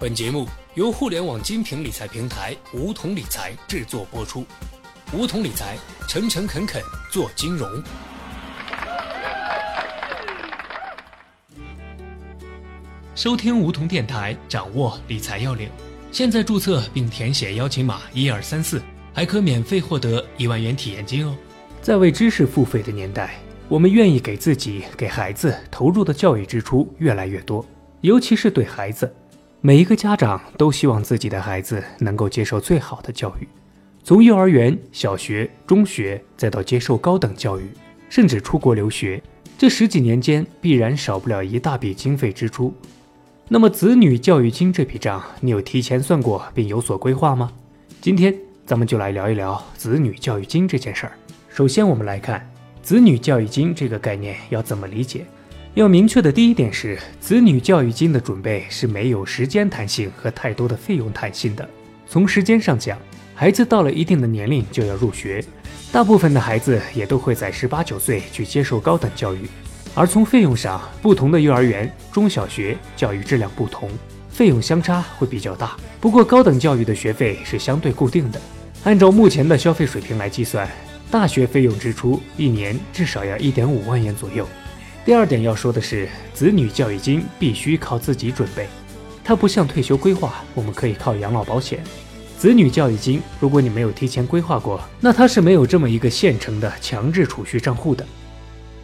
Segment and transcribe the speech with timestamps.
[0.00, 4.46] 本节目由互联网精品理财平台梧桐理财制作播出。
[5.12, 5.76] 梧桐理财，
[6.08, 7.70] 诚诚恳恳做金融。
[13.14, 15.68] 收听梧桐电台，掌握理财要领。
[16.10, 18.80] 现在注册并填写邀请码一二三四，
[19.12, 21.36] 还可免费获得一万元体验金哦。
[21.82, 23.34] 在为知识付费的年代，
[23.68, 27.62] 我们愿意给自己、给孩子投入的教育支出越来越多，
[28.00, 29.14] 尤其是对孩子。
[29.62, 33.46] 每一个家长都希望自己的孩子能够接受最好的教育，
[34.02, 37.68] 从幼儿园、小学、中学，再到接受高等教育，
[38.08, 39.22] 甚至出国留学，
[39.58, 42.72] 这十几年间必然少不了一大笔经费支出。
[43.48, 47.52] 那么，子女教育金这笔账，你有提前算过并有所规划吗？
[48.00, 51.12] 今天咱们就来聊一聊子女教育金这件事儿。
[51.50, 52.50] 首先，我们来看
[52.82, 55.26] 子女教育金这个概念要怎么理解。
[55.80, 61.66] 要明确的第一点是，子女教育金的准备是没有时间弹性和太多的费用弹性的。
[62.06, 62.98] 从时间上讲，
[63.34, 65.42] 孩子到了一定的年龄就要入学，
[65.90, 69.48] 大部分的孩子也都会在十八九岁去接受高等教育。
[69.94, 73.88] 而从费用上，不同的幼儿园、中小学教育质量不同，
[74.28, 75.78] 费用相差会比较大。
[75.98, 78.38] 不过高等教育的学费是相对固定的，
[78.84, 80.68] 按照目前的消费水平来计算，
[81.10, 84.46] 大学费用支出一年至少要一点五万元左右。
[85.02, 88.66] 第二点要说的是，子女教育金必须靠自己准备，
[89.24, 91.82] 它不像退休规划，我们可以靠养老保险。
[92.36, 98.06] 子女教育金，如果你没有提前规划过，那它是没有这么一个现成的强制储蓄账户的。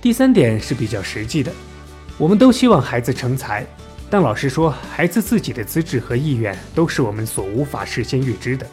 [0.00, 1.52] 第三点是比较实际的，
[2.16, 3.66] 我们都希望孩子成才，
[4.08, 8.66] 但老实说，孩子自己的资质和意愿都是我们所无法事先预知的。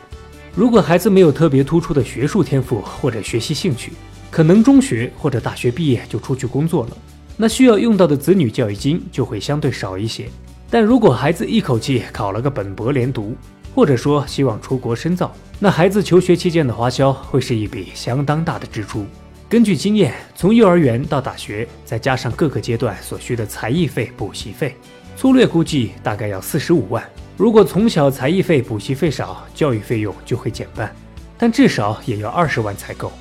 [0.55, 3.91] 如果孩子没有特别突出的学术天赋或者学习兴趣，
[4.31, 6.97] 可能中学或者大学毕业就出去工作了。
[7.35, 10.27] 那需要用到的子女教育金就会相对少一些，
[10.69, 13.35] 但如果孩子一口气考了个本博连读，
[13.73, 19.05] 或者说希望出国深造，那孩子求学期间的花销会是一笔相当大的支出。
[19.49, 24.75] 根据经验，从幼儿园到大学，再加上各个阶段所需的才艺费、补习费，
[25.15, 27.03] 粗略估计大概要四十五万。
[27.35, 30.95] 如果从小才艺费、补习费少，教育费用就会减半，
[31.37, 33.11] 但至少也要二十万才够。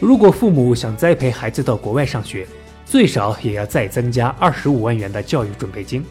[0.00, 2.46] 如果父母想栽培孩子到国外上学，
[2.86, 6.04] 最少也要再增加二十五万元的教育准备金。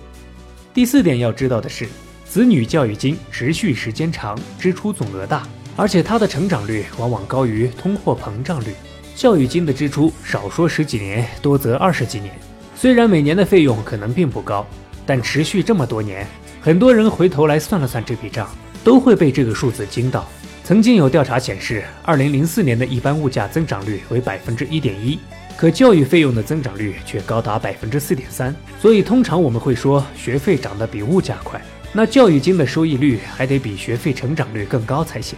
[0.74, 1.88] 第四点要知道的是，
[2.26, 8.74] 子女教育金持续时间长，支出总额大，而且它的成长率往往高于通货膨胀率。
[9.16, 12.34] 教育金的支出少说十几年，多则二十几年。
[12.76, 14.66] 虽然每年的费用可能并不高，
[15.06, 16.28] 但持续这么多年，
[16.60, 18.50] 很多人回头来算了算这笔账，
[18.84, 20.28] 都会被这个数字惊到。
[20.64, 25.20] 曾经有调查显示，二零零四年的一般物价增长率为百分之一点一。
[25.56, 31.62] 可教育费用的增长率却高达百分之四点三，所以通常我们会说学费涨得比物价快，
[31.94, 35.38] 那教育金的收益率还得比学费成长率更高才行。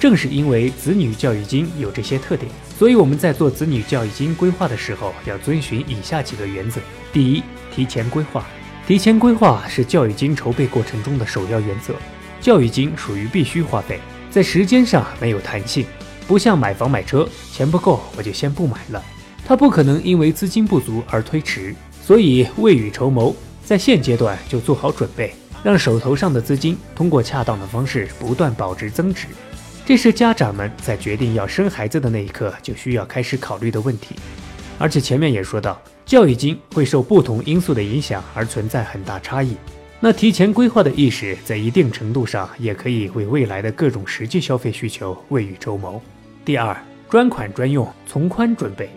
[0.00, 6.80] 正是因为子女教育金有这些特点，所以我们在做子女教育金规划的时候要遵循以下几个原则：
[7.12, 7.42] 第一，
[7.74, 8.44] 提前规划。
[8.84, 11.94] 提前规划是教育金筹备过程中的首要原则。
[12.40, 15.86] 教育金属于必须花费，在时间上没有弹性，
[16.26, 19.00] 不像买房买车，钱不够我就先不买了。
[19.44, 29.26] 他不可能因为资金不足而推迟，所以未雨绸缪，在现阶段就做好准备，让手头上的资金通过恰当的方式不断保值增值。
[29.84, 34.14] 这是家长们在决定要生孩子的那一刻就需要开始考虑的问题。
[34.78, 39.56] 而且前面也说到，教育金会受不同因素的影响而存在很大差异。
[39.98, 46.00] 那提前规划的意识，在一定程度上也可以为未来的各种实际消费需求未雨绸缪。
[46.44, 46.76] 第二，
[47.08, 48.88] 专款专用，从宽准备。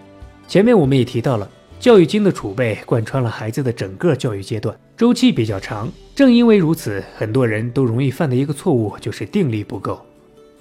[0.47, 5.91] 前面我们也提到了，教育金的储备贯穿了孩子的整个教育阶段，周期比较长。
[6.15, 9.99] 正因为如此，很多人都容易犯的一个错误就是定力不够，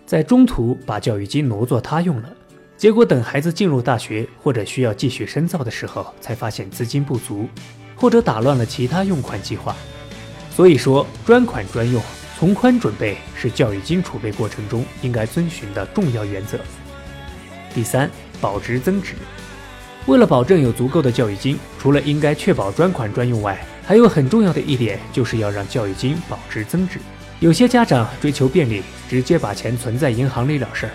[0.06, 2.32] 在中途把教育金挪作他用了，
[2.76, 7.46] 结果等孩子进入大学或者需要继续深造的时候，才发现资金不足，
[7.94, 9.76] 或者打乱了其他用款计划。
[10.50, 12.02] 所以说，专款专用，
[12.38, 16.58] 从宽准备是教育金储备过程中应该遵循的重要原则。
[17.74, 18.10] 第三，
[18.40, 19.14] 保值增值。
[20.06, 26.98] 为了保证有足够的教育金，除了应该确保专款专用外，还有很重要的一点，就是要让教育金保值增值。
[27.40, 30.92] 有些家长追求便利，直接把钱存在银行里了事儿，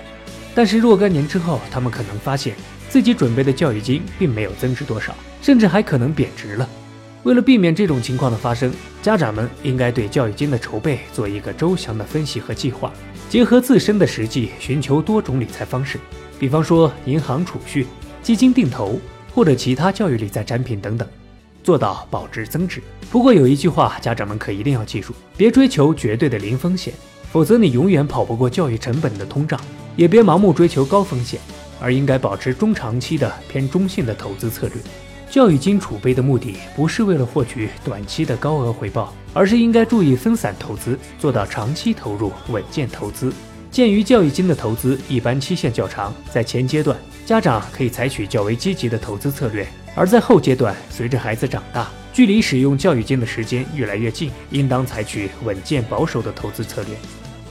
[0.54, 2.56] 但是若干年之后，他们可能发现
[2.88, 6.70] 自己准备的教育金并没有增值多少，甚至还可能贬值了。
[7.24, 8.72] 为了避免这种情况的发生，
[9.02, 12.94] 家长们应该对教育金的筹备做一个周详的分析和计划，
[13.28, 16.00] 结合自身的实际，寻求多种理财方式，
[16.40, 17.88] 比方说银行储蓄。
[18.30, 19.00] 基金定投
[19.34, 21.08] 或者其他教育理财产品等等，
[21.64, 22.80] 做到保值增值。
[23.10, 26.94] 不过有一句话，家长们可一定要记住：别追求绝对的零风险，
[27.31, 29.60] 否则你永远跑不过教育成本的通胀；
[29.96, 31.42] 也别盲目追求高风险，
[31.81, 34.75] 而应该保持中长期的偏中性的投资策略。
[35.32, 43.34] 教育金储备的目的不是为了获取短期的高额回报，而是应该注意分散投资，做到长期投入、稳健投资。
[43.71, 49.63] 鉴于教育金的投资一般期限较长，在前阶段，家长可以采取较为积极的投资策略；
[49.95, 56.95] 而在后阶段，随着孩子长大，距离使用教育金的时间越来越近，应当采取稳健保守的投资策略。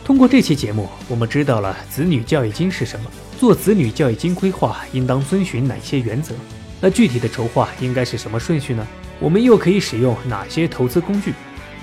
[0.05, 6.35] 通过这期节目，我们知道了子女教育金是什么，做子女教育金规划应当遵循哪些原则。
[6.81, 8.85] 那具体的筹划应该是什么顺序呢？
[9.21, 11.33] 我们又可以使用哪些投资工具？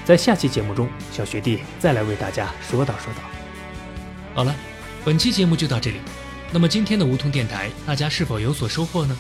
[0.04, 3.45] 在下期节目中，小学弟再来为大家说道说道。
[4.36, 4.54] 好了，
[5.06, 5.98] 本期节目就到这里。
[6.52, 9.18] 那么今天的梧桐电台，大家是否有所收获呢？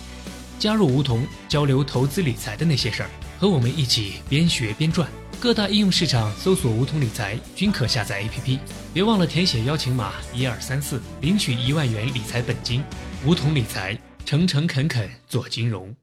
[0.59, 3.09] 加入梧桐，交流投资理财的那些事儿，
[3.39, 5.09] 和我们一起边学边赚。
[5.39, 8.59] 各大应用市场搜索“梧桐理财”均可下载 APP。
[8.93, 12.83] 别忘了填写邀请码一二三四，领取一万元理财本金。
[13.25, 15.95] 梧桐理财，诚诚恳恳做金融。